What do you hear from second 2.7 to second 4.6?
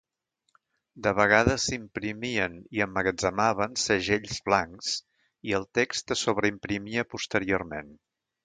i emmagatzemaven segells